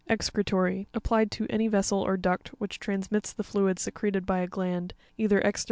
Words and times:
Excre'rory.—Applied 0.09 1.29
to 1.29 1.45
any 1.51 1.67
vessel 1.67 1.99
or 2.01 2.17
duct 2.17 2.47
which 2.57 2.79
transmits 2.79 3.33
the 3.33 3.43
fluid 3.43 3.77
secreted 3.77 4.25
by 4.25 4.39
a 4.39 4.47
gland, 4.47 4.95
either 5.15 5.45
exter. 5.45 5.59